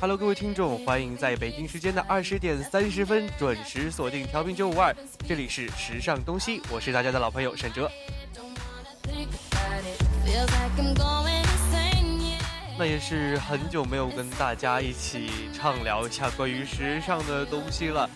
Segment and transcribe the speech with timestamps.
[0.00, 4.96] Hello，各位听众，欢迎在北京时间的二十点三十分准时锁定调频九五二，
[5.28, 7.90] 这里是时尚东西，我是大家的老朋友沈哲。
[12.80, 18.08] 那也是很久没有跟大家一起畅聊一下关于时尚的东西了，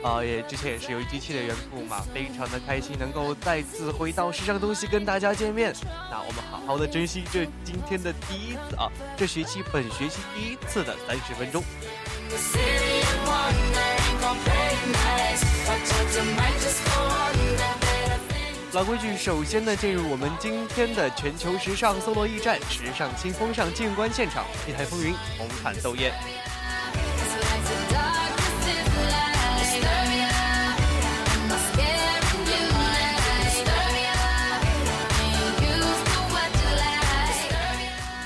[0.00, 5.74] 啊、也之前也是由于机器的缘故嘛，非常的开心能够再次回到时尚东西跟大家见面。
[6.08, 11.64] 那我们好好的珍惜这今天的第一次啊，这学期本学期第一次的三十分钟。
[18.74, 26.10] 老规矩，首先呢，进入我们今天的全球时尚搜罗驿站——时尚新风尚静观现场，一台风云，红毯斗艳。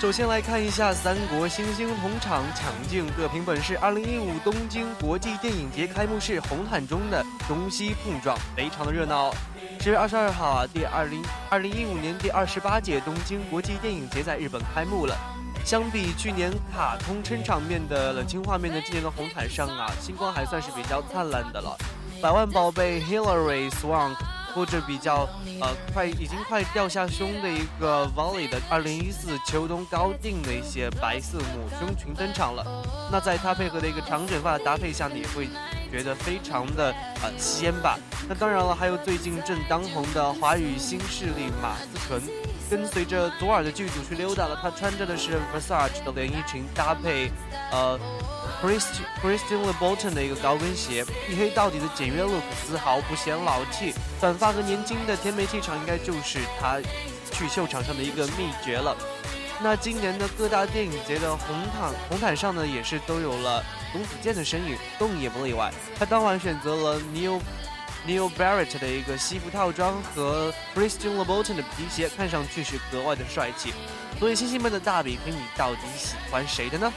[0.06, 3.76] 首先来看一下三国新星同场抢镜各凭本事。
[3.78, 9.34] 二零一五东京国际电影节开幕式红毯中的中西碰撞，非常的热闹。
[9.80, 15.16] 十月二十二号啊，第二零二零一五年第二十八届东京国际电影节在日本开幕了。
[15.64, 21.76] 相比去年卡通撑场面的冷清画面呢，今年的红毯上啊，星光还算是比较灿烂的了。
[22.22, 24.14] 百万宝贝 Hillary Swank
[24.56, 25.28] 或者比较
[25.60, 32.64] 呃快已经快掉下胸的一个 Volley 的2014秋冬高定的一些白色抹胸裙登场了。
[33.12, 35.46] 那在它配合的一个长卷发的搭配下呢，也会
[35.92, 36.90] 觉得非常的
[37.22, 37.98] 呃仙吧。
[38.26, 42.22] 那当然了，还有最近正当红的华语新势力马思纯。
[42.68, 47.30] 跟随着左耳的剧组去溜达了，她穿着的是 Versace 的连衣裙，搭配
[47.70, 47.96] 呃
[48.62, 56.80] Christ Christian Le Bolton 的一个高跟鞋，一黑到底的简约 look 丝毫不显老气，短发和年轻的甜美气场应该就是她
[57.32, 58.96] 去秀场上的一个秘诀了。
[59.62, 65.72] 那今年的各大电影节的红毯红毯上呢，也是都有了董子健的身影，动也不例外。
[65.98, 67.40] 他当晚选择了 Neil
[68.06, 73.72] Neil Barrett 的一个西服套装和 Christian Le Bolton 的皮鞋，看上去是格外的帅气。
[74.18, 76.92] 所以星星们的大比拼，你到底喜欢谁的呢？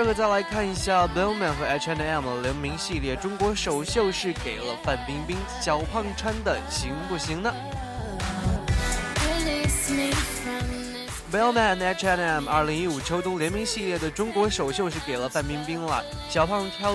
[0.00, 7.52] 二个再来看一下 Bellman 和 H&M 联名系列，中国首秀是给了范冰冰，小胖穿的行不行呢
[9.16, 10.64] ？Release me from
[11.04, 11.12] this.
[11.30, 16.94] Bellman H&M 二零一五秋冬联名系列的中国首秀是给了范冰冰了，小胖挑，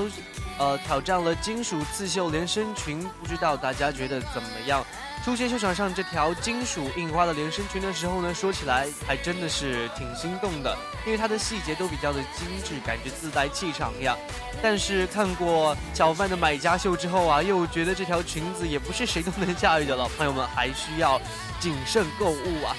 [0.57, 4.83] 呃挑战了金属刺绣连身裙，不知道大家觉得怎么样？
[5.25, 14.15] 出现秀场上这条金属印花的连身裙的时候呢，说起来还真的是挺心动的，因为它的细节都比较的精致，感觉自带气场呀。
[14.61, 21.19] 但是看过小范的买家秀之后啊，又觉得这条裙子也不是谁都能驾驭的了，朋友们还需要
[21.59, 22.75] 谨慎购物啊。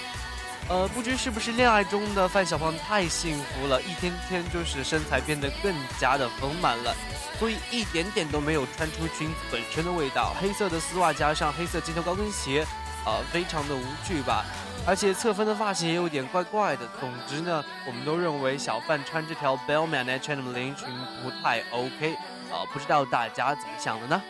[0.69, 6.93] 呃，不知是不是恋爱中的范小胖太幸福了，一天天就是身材变得更加的丰满了，
[7.39, 10.35] 所以一点点都没有穿出裙子本身的味道。
[10.41, 12.67] 黑色的丝袜加上黑色尖头高跟鞋，
[13.05, 14.45] 呃，非常的无趣吧。
[14.85, 16.89] 而且侧分的发型也有点怪怪的。
[17.01, 20.89] 总之呢，我们都认为小范穿这条 Bellman H&M 连衣裙
[21.23, 22.17] 不太 OK，
[22.51, 24.23] 呃，不知道大家怎么想的呢？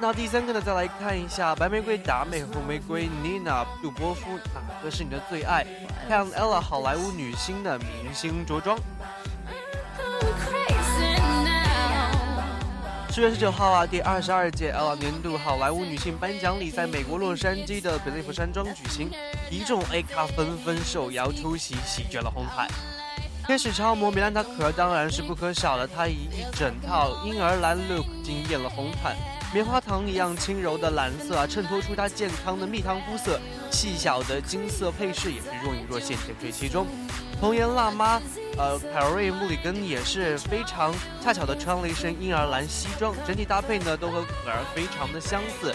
[0.00, 5.66] 那第三个呢，再来看一下白玫瑰达美和红玫瑰 Nina 杜波夫，哪个是你的最爱？
[6.08, 8.78] 看 ella 好莱坞女星的明星着装。
[13.10, 19.10] 十月十九号啊，第二十二届 ella 年度好莱坞女性颁奖礼在美国洛杉矶的比利弗山庄举行，
[19.50, 22.68] 一众 A 咖纷纷受邀出席，席卷了红毯。
[23.48, 29.16] 天使超模米兰达可儿当然是不可少的，她以一整套婴儿蓝 look 惊艳了红毯。
[29.50, 33.40] 棉花糖一样轻柔的蓝色啊，衬托出她健康的蜜糖肤色，
[33.70, 36.86] 细小的金色配饰也是若隐若现，点缀其中。
[37.40, 38.20] 童颜辣妈，
[38.58, 45.74] 呃，凯瑞·穆里根也是非常恰巧的穿了一身婴儿蓝西装，整体搭配呢都和可儿非常的相似。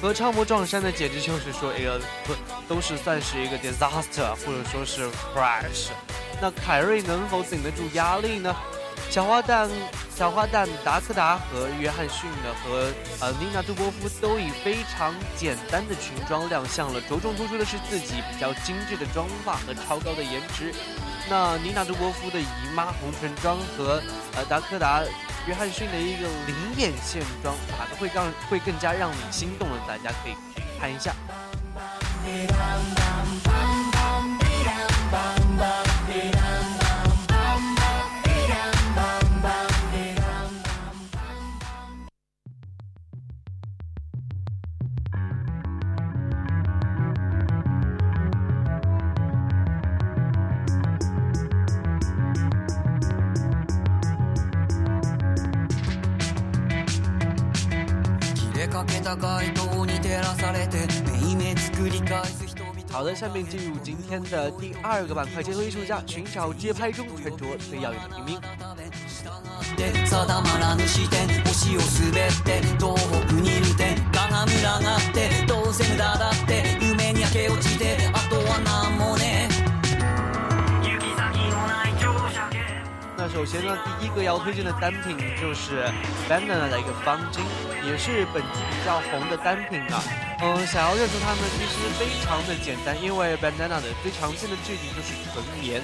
[0.00, 2.34] 和超模撞衫呢，简直就是说一个不
[2.66, 5.88] 都是算是一个 disaster，或者说是 crash。
[6.40, 8.56] 那凯瑞能否顶得住压力呢？
[9.12, 9.68] 小花旦、
[10.16, 20.72] 小花旦达科达和约翰逊呢，和呃妮娜杜波夫都以非常简单的裙装亮相了，着重突出的是自己比较精致的妆发和超高的颜值。
[21.28, 24.02] 那妮娜杜波夫的姨妈红唇妆和
[24.34, 25.02] 呃达科达。
[25.46, 29.74] 约翰逊的一个灵眼线妆，哪个会更会更加让你心动呢？
[29.86, 30.34] 大家可以
[30.80, 31.12] 看一下。
[62.90, 68.40] 好的，下面进入今天的第二个板块，街头艺术家寻找街拍中穿着最耀眼的平民。
[83.14, 85.84] 那首先呢，第一个要推荐的单品就是
[86.28, 87.40] Bandana 的一个方巾，
[87.86, 88.42] 也是本
[88.84, 90.02] 较红的单品啊。
[90.42, 95.80] 嗯，想要认出它们其实非常的简单，因为 banana 的最常见的质地就是纯棉，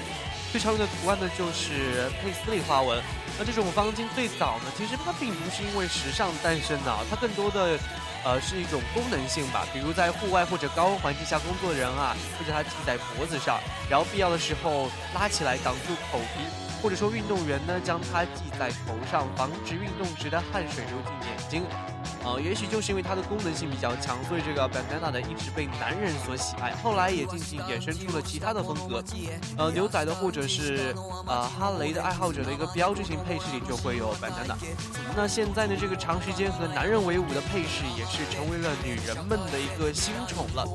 [0.51, 3.01] 最常用的图案呢就是佩斯利花纹。
[3.37, 7.79] 那这种方巾最早呢，其实它并不是因为时尚诞生的，它更多的
[8.25, 9.65] 呃是一种功能性吧。
[9.71, 13.59] 比如在户外或者高温环境下工作的人啊，会将它系在脖子上，
[13.89, 16.43] 然后必要的时候拉起来挡住口鼻。
[16.81, 21.63] 或者说，运动员呢将它系在头上，防止运动时的汗水流进眼睛。
[22.23, 26.75] 呃，也许就是因为它的功能性比较强，所以这个 bandana 的一直被男人所喜爱。
[26.83, 29.03] 后来也进行衍生出了其他的风格，
[29.57, 30.93] 呃，牛仔的或者是
[31.25, 34.55] 呃哈雷的爱好者的一个标志性配饰里就会有 banana。
[35.15, 40.65] 那现在呢，这个长时间和男人为伍的配饰也是成为了女人们的一个新宠了。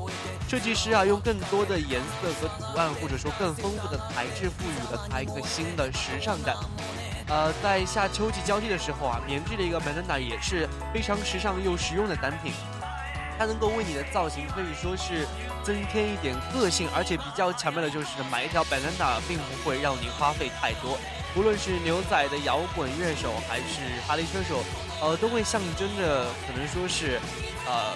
[0.47, 6.55] 设计师啊，用更多的颜色和图案，或者说更丰富的材质，赋予了它一个新的时尚感。
[7.27, 12.53] 呃，在夏秋季交替的时候啊，棉质的一个 banana 也是非常时尚又实用的单品。
[13.37, 15.27] 它能够为你的造型可以说是
[15.63, 20.97] 增添一点个性，而且比较巧妙的就是买一条 banana 并不会让你花费太多。
[21.35, 24.63] 无论是牛仔的摇滚乐手，还是哈雷车手，
[25.01, 27.19] 呃，都会象征着可能说是
[27.65, 27.91] 呃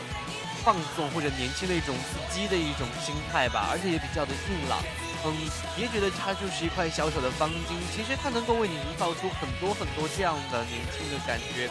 [0.62, 4.80] 放纵或者年轻的一种不羁的一种心态吧，而且也比较的硬朗。
[5.26, 5.34] 嗯，
[5.76, 11.70] 别觉得它就是一块小小的方巾，其实它能够为你营造出很多很多这样的年轻的感觉。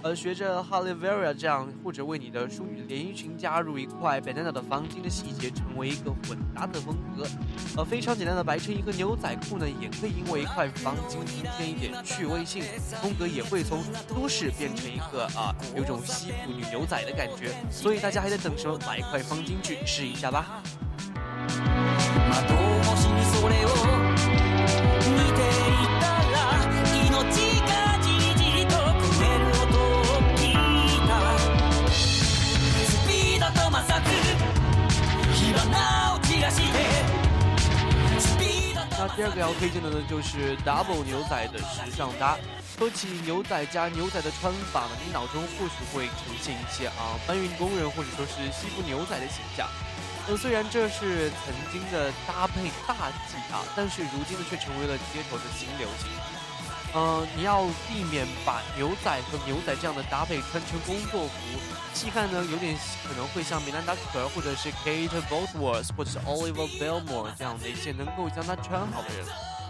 [0.00, 7.26] 呃，学着 Halle Berry 这样，或者为你的淑女连衣裙加入一块 banana 的方巾的细节，成为一个混搭的风格。
[7.76, 12.62] 呃，非常简单的白衬衣和牛仔裤呢，也可以因为一块方巾增添一点趣味性，
[13.02, 17.50] 风格也会从都市变成一个啊，有种西部女牛仔的感觉。
[17.68, 18.78] 所以大家还在等什么？
[18.86, 20.62] 买一块方巾去试一下吧。
[39.00, 42.36] 那第二个要推荐的呢，就是 Double 牛仔的时尚搭。
[42.76, 49.68] 说起牛仔加牛仔的穿法呢，你脑中或许会呈现一些啊搬运工人或者说是西部牛仔的形象。
[50.28, 52.94] 呃，虽然这是曾经的搭配大
[53.26, 56.10] 忌啊，但是如今呢却成为了街头的新流行。
[56.94, 61.32] 嗯，你要避免把牛仔和牛仔这样的搭配穿成工作服。
[61.94, 69.26] 细看呢，有点可能会像米兰达·可儿或者是 Kate Bosworth 或者是 Oliver Bellmore 这样的一些能够将它穿好的人，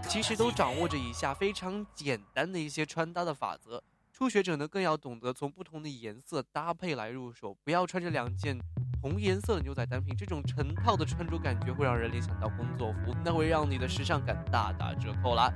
[0.08, 3.80] 其实都掌握着以下非常简单的一些穿搭的法则。
[4.18, 8.58] 初学者呢，更要懂得从不同的颜色搭配来入手，不要穿着两件。
[9.00, 15.52] 同颜色的牛仔单品，这种成套的穿着感觉会让人联想到工作服，那会让你的时尚感大打折扣啦。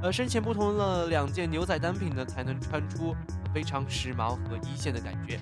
[0.00, 3.16] 而，身前不同的两件牛仔单品呢，才能穿出
[3.52, 5.40] 非常时髦和一线的感觉。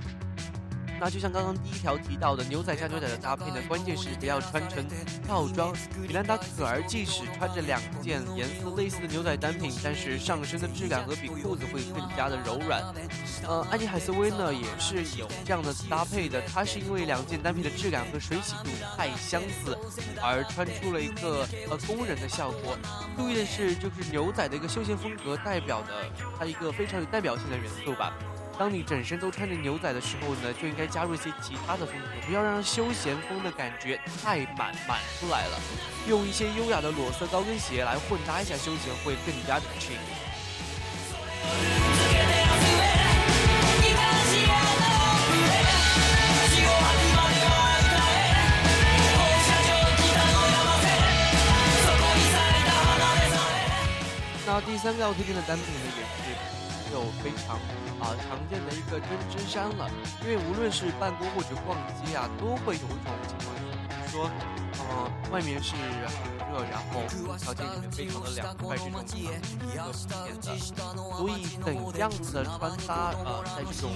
[1.01, 4.87] 那就像刚刚第一条提到的，牛仔加牛仔的搭配呢，关键是不要穿成
[5.27, 5.75] 套装。
[6.01, 12.83] 米兰达可儿即使穿着两件颜色类似的牛仔单品，但是上身的质感和比裤子会更加的柔软。
[13.47, 19.77] 呃，安妮海瑟薇呢也是有这样的搭配的，她是因为两件单品的质感和水洗度太相似，
[20.23, 22.77] 而穿出了一个呃工人的效果。
[23.17, 25.89] 注意的是，就是牛仔的一个休闲风格代表的
[26.39, 28.13] 它一个非常有代表性的元素吧。
[28.59, 35.59] 当你整身都穿着牛仔的时候呢，就应该加入一些其他的风格，不要让休闲风的感觉太满满出来了。
[36.07, 39.97] 用一些优雅的裸色高跟鞋来混搭一下休闲，会更加的 chic。
[54.47, 56.62] 那第三个要推荐的单品呢，也是
[56.93, 57.57] 就非常
[58.01, 59.91] 啊常见的一个针织衫了。
[60.21, 63.57] 因为无论是办公或者逛街啊，都会有一种情况，
[64.13, 64.29] 说，
[64.77, 65.81] 呃，外面是很
[66.53, 67.01] 热，然后
[67.41, 70.53] 条件里面非常的凉快，这种场景是不可避免的。
[71.17, 73.89] 所以怎样的穿搭，呃，在这种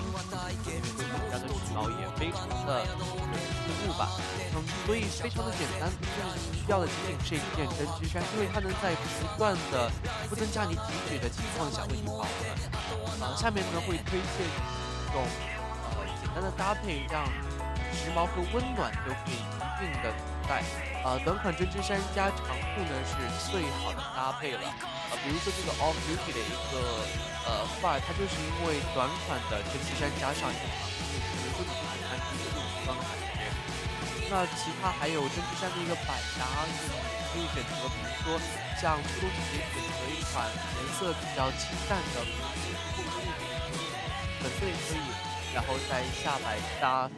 [0.64, 4.08] 会更加的时髦，也非常的突兀吧。
[4.56, 9.92] 嗯，所以非常的简单，就是需要的仅仅是一件针织衫，因为它能在不断的
[10.30, 10.80] 不增加你体
[11.10, 12.24] 脂的情况下为你保
[13.20, 13.20] 暖。
[13.20, 15.20] 啊，下面呢会推荐一种
[15.92, 17.22] 呃简单的搭配，让
[17.96, 20.62] 时髦和温暖都可以一并的存在。
[21.02, 23.16] 啊，短款针织衫加长裤呢是
[23.50, 24.68] 最好的搭配了。
[24.68, 26.74] 啊，比如说这个 Off Duty 的一个
[27.46, 33.40] 呃范儿，它就是因为短款的针织衫加上一个长裤，可能说你喜欢这个露脐装的感觉。
[34.28, 36.90] 那其他还有针织衫的一个百搭，就是
[37.30, 38.34] 可以选择，比如说
[38.82, 42.50] 像初冬季节选择一款颜色比较清淡的，比如说
[42.98, 43.30] 红色也
[43.62, 43.86] 可以，
[44.42, 45.06] 粉色也可以，
[45.54, 47.08] 然后在下摆搭、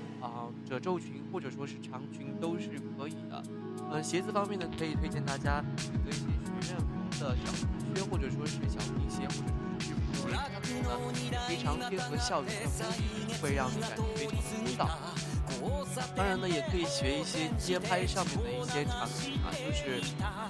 [0.68, 3.42] 褶皱裙或者说是长裙都是可以的。
[3.90, 6.18] 呃，鞋子方面呢，可以推荐大家选择一些
[6.60, 10.90] 学院风的小皮靴，或者说是小皮鞋，或者说是日服，这样子呢
[11.48, 14.87] 非常贴合校园的风景，会让你感觉非常的枯燥。
[16.14, 20.02] 当然呢，也可以学一些街拍上面的一些场景啊，就是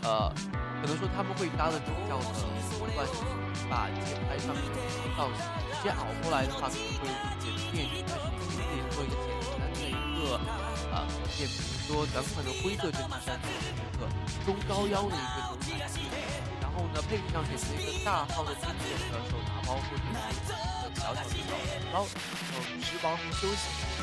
[0.03, 0.33] 呃，
[0.81, 3.21] 可能说他们会搭的比较的习惯，就是
[3.69, 5.41] 把街拍上面的一些造型
[5.71, 8.17] 直接熬过来的话，可能会有一点别扭，但
[8.51, 10.41] 是可以做一个简单的一个
[10.93, 14.09] 呃图片，比如说短款的灰色针织衫做成一个
[14.45, 16.01] 中高腰的一个牛仔裤，
[16.61, 21.53] 然后呢配上选择一个大号的经典的手拿包或者是一个小小的小
[21.93, 22.07] 包包，
[22.57, 23.98] 呃，吃包和休闲。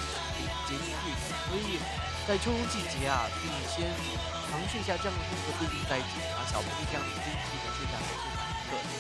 [0.68, 1.80] 接进去的，所以
[2.28, 3.88] 在秋冬季节啊，可以先
[4.50, 8.92] 尝试一下这样的风格，毕竟在警察小朋友这样的天气呢，现在还是蛮热的。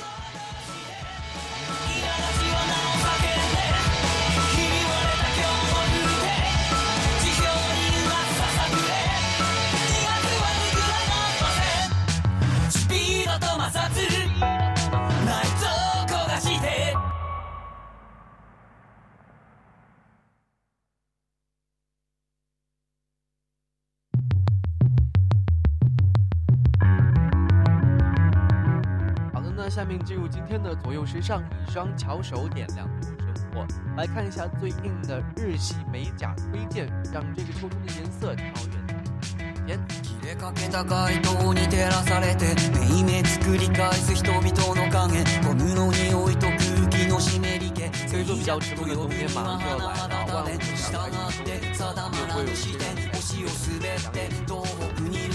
[29.74, 33.66] 下面进入今天的左右时尚，一双巧手点亮你的生活。
[33.96, 39.78] 来看一下最硬的日系美甲推荐，让这个秋冬的颜色超越天。
[40.02, 52.10] 切れかけた街灯に照らされてめいめ作り返す人々の影ゴムの匂いと空気の湿り気所以说比较沉闷的冬天马上就要来了，万物従って定ま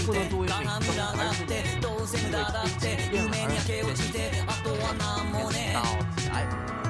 [0.00, 5.82] 不能作为棚美妆，村だ而って是どうせ無駄だって夢に明け落ちてあとは何もね到
[6.16, 6.46] 起来。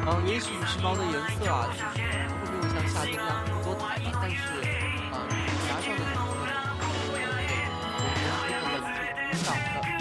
[0.06, 4.38] 嗯，也许时髦的颜色啊，就是可能会没有像夏天那样多彩了，但是
[5.10, 5.18] 呃，
[5.66, 7.26] 夹上的时候呢，会非
[8.54, 9.82] 常的挺上的。
[9.82, 9.98] 嗯，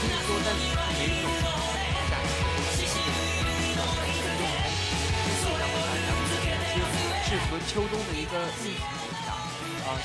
[0.00, 0.64] 可以说，但是
[0.96, 1.28] 每一种
[2.08, 2.40] 感觉
[2.72, 4.48] 都是不同的，更用功，
[5.44, 6.80] 所以让大家推荐一些
[7.28, 9.36] 适合秋冬的一个日系美甲
[9.84, 10.00] 啊。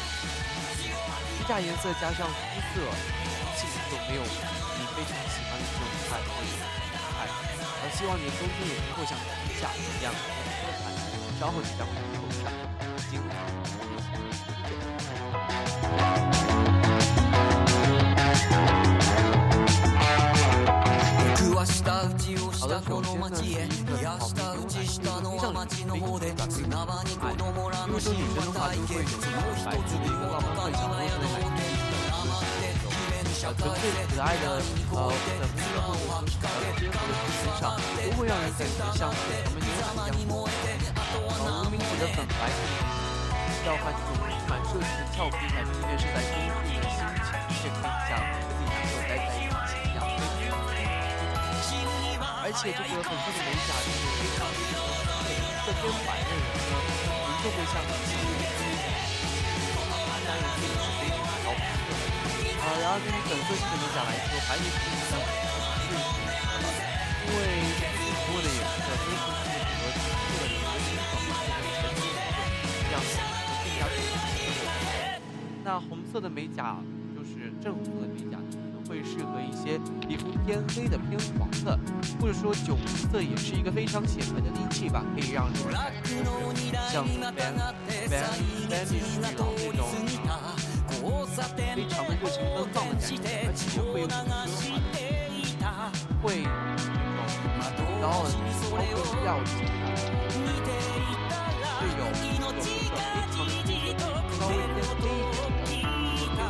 [1.52, 2.32] 皮甲颜色加上肤
[2.72, 2.88] 色，相
[3.60, 4.28] 信就没有你
[4.96, 6.64] 非常喜欢的这种菜或者是菜。
[7.82, 9.12] 呃，希望你的冬天也能够像
[9.46, 10.18] 皮下一样多
[10.80, 10.88] 彩，
[11.38, 12.50] 稍后几张会扣上
[13.10, 13.28] 精僕
[21.61, 31.61] は舌打ちをし好的，たこ首の先呢是街へ一个冷や好的舌牛打ちしたのは街の方で砂場に子供ら因为说の心女生的话配就会有その一白色的一个浪漫幻想，或者是奶
[33.21, 34.57] 绿色的纯粹可爱的
[34.97, 40.41] 呃粉红色或者说是呃鲜红的皮肤上，都会让人感觉像是咱们牛仔一样的。
[40.97, 46.33] 呃，无名指的粉白色的皮肤 调换这种满设计的俏皮感，特别是在冬
[46.65, 47.29] 日的心情
[47.61, 47.77] 这个
[48.09, 49.37] 下，自己能够待在
[52.52, 53.88] 而且这个粉色的美甲是
[54.20, 54.84] 非常适合
[55.24, 56.76] 每一个编版的人呢，
[57.24, 58.92] 您就会像新的一样，
[60.28, 61.64] 当然这也是非常高的。
[62.60, 65.16] 啊，然后对于粉色系的美甲来说，白银系的
[65.88, 66.68] 最适合了，
[67.24, 67.40] 因为
[67.80, 67.88] 最
[68.20, 72.04] 服务的颜色都是适合青色的和清爽的这种纯色，
[72.84, 73.16] 这样子
[73.64, 74.28] 更加舒服。
[75.64, 76.76] 那红色的美甲
[77.16, 78.31] 就是正红的美甲。
[79.04, 81.78] 适合一些皮肤偏黑的、偏黄的，
[82.20, 85.92] 或者说酒红色也是一个非常显白的利器吧，可以让人看
[86.90, 88.22] 像 ban ban
[88.68, 89.32] Spanish 老那
[89.72, 89.80] 种
[91.74, 93.10] 非常的热情奔放的感觉，
[93.46, 94.14] 而且会有很
[94.46, 94.60] 奢
[96.22, 96.24] 会
[97.58, 98.74] 那种高傲的高贵
[99.22, 99.50] 调性，
[101.78, 102.58] 会有有一个非常的
[104.38, 105.04] 稍微偏黑
[105.66, 106.40] 一点的，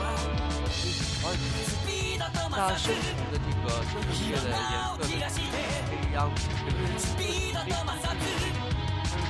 [2.55, 4.61] 那深红的这个深红色的颜
[4.93, 5.57] 色呢，
[5.89, 7.89] 可以让整个人非常非常的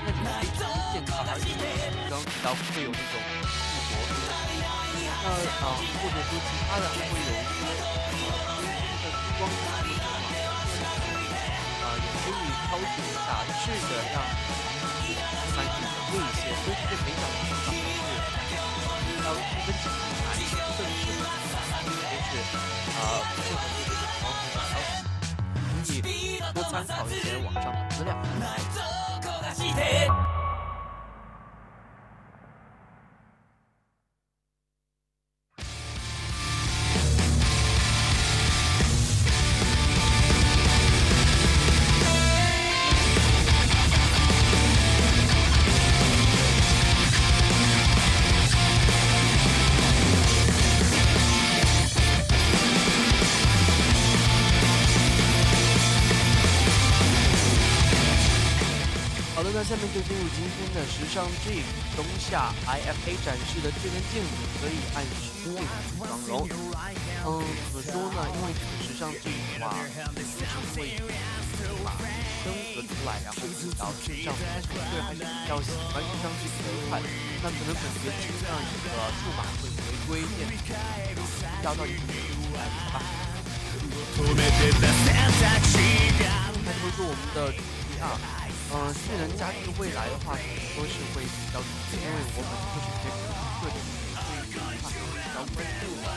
[0.03, 0.59] 非常
[0.91, 1.47] 健康，而且
[2.11, 5.31] 刚提到会有那种复活那
[5.63, 8.59] 啊，或者说其他的还会有一些呃
[8.99, 10.11] 的珠光的这种
[11.79, 14.19] 啊，也可以挑选一下，试着让
[15.55, 15.79] 产品
[16.11, 19.87] 贵一些，所以这美甲的方法是要区分几
[23.23, 24.75] 啊，不适合这个毛孔的消
[25.85, 26.11] 息，可以
[26.53, 28.11] 多参考一些网上的资料。
[60.93, 61.65] 时尚 G
[61.97, 65.67] 冬夏 IFA 展示的智能镜子，可以按需进行
[65.99, 66.47] 妆容。
[67.25, 68.19] 嗯，怎么说呢？
[68.29, 69.73] 因为这个时尚 G 的话，
[70.15, 70.37] 就是
[70.77, 70.95] 会
[71.83, 71.97] 把
[72.45, 74.37] 生合出来，然后引导时尚。
[74.37, 77.01] 但是我个人还是比较喜欢时尚 G 这一块。
[77.43, 78.53] 那可能本学期呢，
[78.85, 80.77] 这个数码会回归电子，
[81.65, 83.03] 要到一定程度来吧。
[86.63, 88.05] 开头是我们的主题啊。
[88.73, 91.61] 嗯，智能家居未来的话，可能说是会比较，
[91.93, 93.13] 因为我们科学界
[93.61, 93.77] 各种
[94.17, 94.17] 对
[94.49, 96.09] 这一块比较关注的。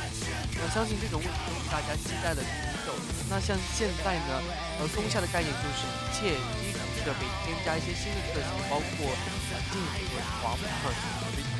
[0.55, 2.55] 那相信这种问题都是大家期待的挺
[2.87, 3.03] 久的。
[3.27, 4.39] 那像现在呢，
[4.79, 11.03] 呃，松下的概念就是一切基础设备添加一些新的特性，包括镜子和防风特性，
[11.35, 11.59] 非常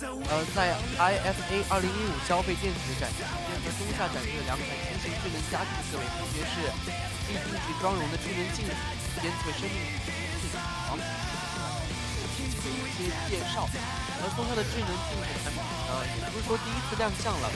[0.00, 0.24] 重要。
[0.24, 6.64] 呃，在 IFA 二零一五消费电子展期间，松下展示了两款新型智能家居设备，分别是
[7.28, 8.72] 立定制妆容的智能镜子。
[9.18, 10.46] 监测生命体
[10.86, 11.02] 房的
[12.70, 17.50] 一些介绍，而松下的智能镜子产品呢，也不是说第一次亮相了，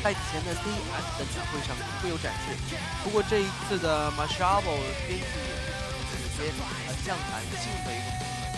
[0.00, 2.56] 在此前的 c s 的展会上会有展示。
[3.04, 5.52] 不过这一次的 Mashable 编辑也
[6.08, 6.48] 是有些
[6.88, 8.48] 呃像男性的一个功能，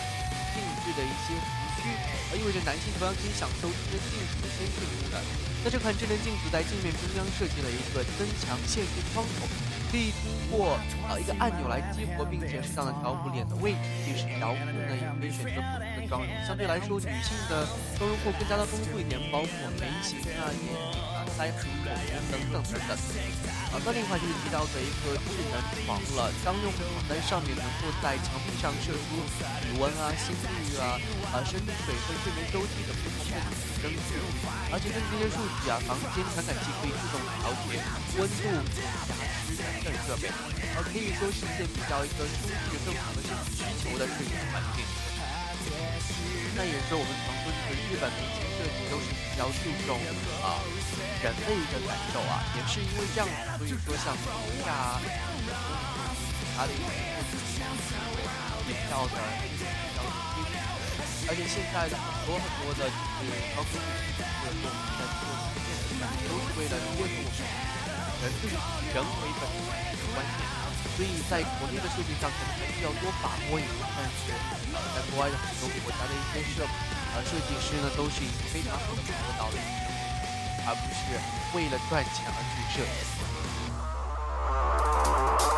[0.55, 1.35] 定制的一些
[1.83, 1.91] 胡须，
[2.31, 5.19] 呃意味着男性同样可以享受智能镜子的先进功能。
[5.63, 9.47] 那这款智能镜子在镜面中央设计了一个增强现实窗口。
[9.93, 10.73] 可以通过
[11.07, 13.77] 呃一个按钮来激活，并且适当的调整脸的位置。
[14.03, 16.29] 即使调控呢，也可以选择不同的妆容。
[16.47, 17.67] 相对来说，女性的
[17.99, 22.91] 妆容会更加的丰富一点，包括眉形啊、眼腮红、口红等等等等。
[23.73, 31.01] 啊，那另外就是提到的一个智能床了，当用户躺在上面，能够在墙壁上射出体温啊、心率啊、
[31.33, 33.49] 啊深水分睡眠周期等不同不同的
[33.81, 34.13] 灯具，
[34.69, 37.81] 而且根据这些数据啊，房间传感器可以自动调节
[38.21, 38.41] 温度、
[38.77, 38.93] 压
[39.41, 39.53] 湿。
[39.53, 40.29] 等等设备，
[40.75, 44.83] 而可以说是一个比较一个舒适、更好的这种需求的睡眠环境。
[46.55, 49.97] 那也是我们常说这个日本的一些设计都是比较注重
[50.45, 50.61] 啊
[51.23, 53.25] 人类的感受啊，也是因为这样，
[53.57, 55.01] 所以说像宜家、
[56.55, 56.85] 它的一些
[57.25, 57.57] 设计
[58.67, 60.53] 比较的比较贴心，
[61.25, 61.97] 而且现在很
[62.27, 62.91] 多很多的就
[63.25, 65.25] 是高科技的这种在做
[65.57, 67.41] 电子产品，都是为了贴合我们。
[68.23, 70.39] 人人为本的观点，
[70.95, 73.73] 所以在国内的设计上可能还需要多把握一点。
[73.95, 74.31] 但是，
[74.95, 76.63] 在国外的很多国家的一些设
[77.15, 79.57] 呃设计师呢，都是以非常好的做到了，
[80.67, 80.99] 而不是
[81.55, 82.83] 为了赚钱而去设
[85.47, 85.52] 计。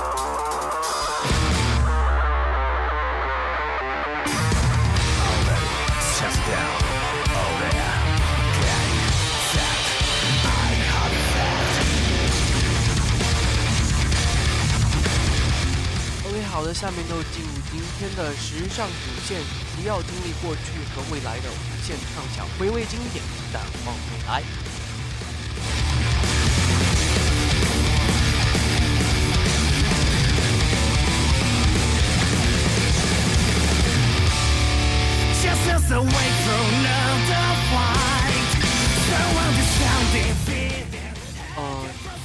[16.86, 19.42] 下面就进入今天的时尚主线，
[19.76, 20.62] 不要经历过去
[20.94, 24.44] 和未来的无限畅想，回味经典，展望未来。
[41.58, 41.62] 呃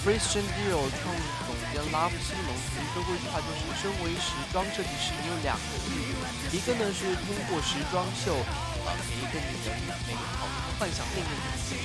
[0.05, 1.15] ，Christian Dior 创
[1.81, 6.21] 总监拉夫西蒙曾说过一句话，就是身为时装设计师，你有两个义务，
[6.53, 8.37] 一个呢是通过时装秀，
[8.85, 9.73] 呃，给一个女人
[10.05, 11.81] 美好的幻想；另一个就是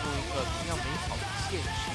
[0.00, 1.92] 用一个同样美好的现实。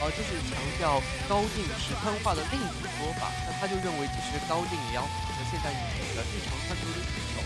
[0.00, 0.96] 呃，就是强调
[1.28, 3.28] 高定实穿化的另一种说法。
[3.44, 7.44] 那他就认为，其实高定也要符合现代女人的日常穿着的需求。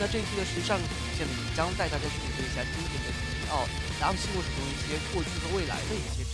[0.00, 0.88] 那这一期的时尚主
[1.20, 3.68] 线里，将带大家去领略一下经典的迪奥、
[4.00, 6.24] Ralph Simmons 中一些过去和未来的一些。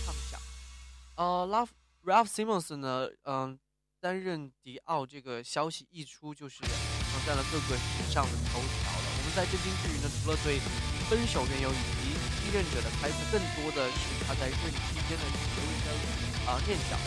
[1.21, 1.69] 呃，Ralph
[2.01, 3.53] Ralph Simmons 呢，嗯，
[4.01, 9.05] 担任迪奥这个消息一出，就是抢占了各个时尚的头条了。
[9.05, 10.57] 我们在震惊之余呢，除了对
[11.05, 15.61] 分手缘由以及继任者的猜测，更多的是他在任期间的一些
[16.49, 16.97] 啊念想。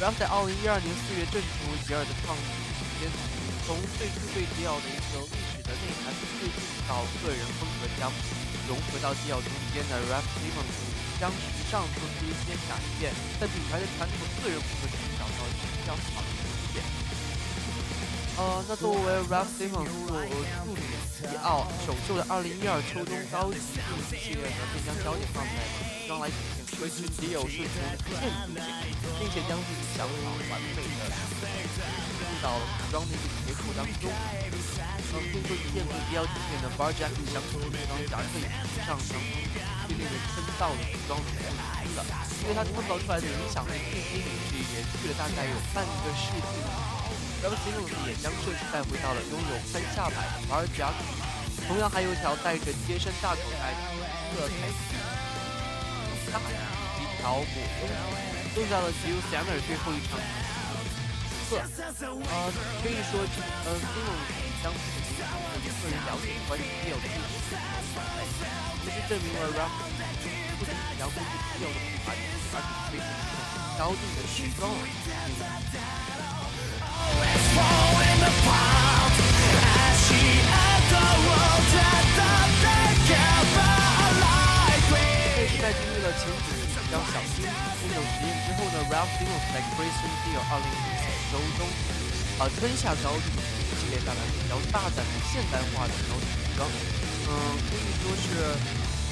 [0.00, 2.48] Ralph 在2012年4月正式成为迪尔的创始
[3.04, 3.12] 人，
[3.68, 6.08] 从最初对迪奥的一个历史的内涵
[6.40, 6.56] 推进
[6.92, 8.12] 到个人风格将
[8.68, 10.76] 融合到迪奥中间的 Ralph Simmons
[11.18, 16.84] 将时尚做出一些改变，在品牌的传统个人风格中找到一个比较好的体现。
[18.36, 20.84] 呃，那作为 Ralph Simmons 做助理
[21.22, 26.28] 迪奥首秀的2012秋冬高级定制系列呢，便将焦点放在服装来
[26.78, 28.18] 追求迪奥顺从的现
[28.54, 30.12] 代性，并且将自己想法
[30.50, 34.10] 完美的入到服装的一个结构当中。
[35.12, 39.20] 呃，并说一件和迪奥经典的 bar jacket 相同的服装夹克也是上当中
[39.52, 42.00] 最令人称道的服装元素之一了，
[42.42, 46.72] 因为它创造出来的影响力至今是延续了大概有半个世纪了。
[47.44, 51.04] Ralph Simmons 也将设计带回到了拥有宽下摆的 bar jacket，
[51.68, 53.78] 同样还有一条带着贴身大口袋的
[54.32, 54.72] 色彩
[56.32, 56.56] 大以
[56.96, 57.44] 及一条抹
[57.76, 57.84] 胸，
[58.56, 60.16] 用在了 Jill Sander 最后一场
[61.48, 61.52] 测。
[61.52, 62.48] 呃，
[62.82, 64.24] 可以说，呃，Simmons
[64.62, 67.12] 将自己的个人了解关于迪奥的历
[67.44, 67.52] 史，
[68.82, 69.76] 其实证明了 Ralph
[70.58, 72.16] 不仅将自己迪奥的品牌，
[72.54, 73.38] 而且推出了
[73.78, 74.60] 高定的时装。
[79.12, 79.68] 这
[80.00, 81.61] 是
[85.72, 90.60] 在经历了前几年比较小心这种实验之后呢，Ralph Dino 在 Christian Dior 2014
[91.32, 91.64] 秋冬
[92.36, 93.32] 啊春夏高定
[93.80, 96.68] 系列带来比较大胆的现代化的高定服装。
[97.24, 97.32] 嗯，
[97.64, 98.52] 可以说是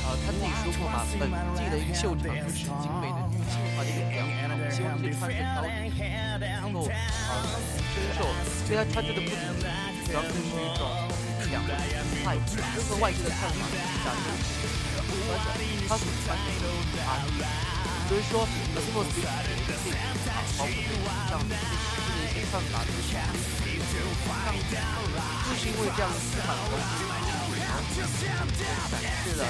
[0.05, 4.53] 呃他自己说过嘛，本季的一个秀场就是精美的女性化的一个表演。
[4.53, 5.96] 我们希望这穿着高定
[6.61, 7.40] 能够啊
[7.96, 8.29] 深受，
[8.68, 10.85] 所以他穿着的不仅是服装，更是一种
[11.49, 11.73] 两个
[12.20, 13.64] 态度，任何外界的看法
[14.05, 14.29] 下都
[15.11, 15.59] 是不合的。
[15.90, 17.42] 他所穿的都是他的，
[18.07, 18.46] 所以说
[18.79, 19.27] Simmons 对
[19.66, 19.99] 自己的
[20.31, 23.27] 啊，包括对时尚的一些看法都是非常
[24.23, 24.79] 上进的，
[25.51, 26.79] 就是因为这样的思想和
[27.59, 27.90] 然后
[28.87, 29.42] 展示了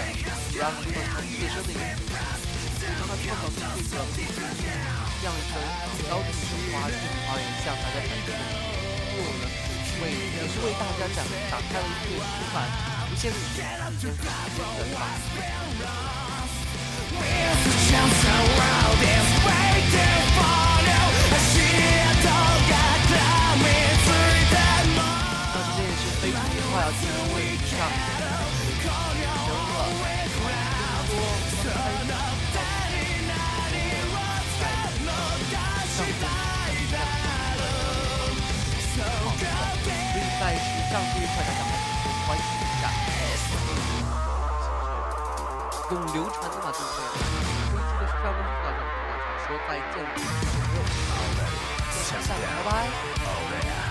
[0.56, 2.00] Ralph Simmons 他自身的一个特点。
[2.80, 3.60] 当他创造出
[3.92, 5.60] 这个这样一个
[6.08, 6.96] 高定的花式
[7.28, 8.40] 而言向大家展示的
[9.12, 9.44] 又有了
[10.00, 11.20] 为也是为大家展
[11.50, 12.64] 打开了一个充满
[13.20, 14.24] 无限历史跟时间的
[24.96, 25.04] 大。
[25.52, 26.40] 那今天也是非常
[26.72, 28.24] 快要进入位置上的人
[28.64, 28.72] 生
[29.28, 29.52] 了，更
[39.20, 41.59] 多开始在上面好的，所
[49.70, 50.24] 再见了，朋
[50.74, 51.46] 友，
[52.02, 53.89] 下期拜拜。